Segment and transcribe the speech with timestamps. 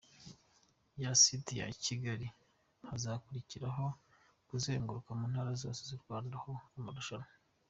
[1.03, 2.27] ya site ya kigali
[2.89, 3.85] hazakurikiraho
[4.47, 7.29] kuzenguruka mu ntara zose zu Rwanda, aho amarushanwa.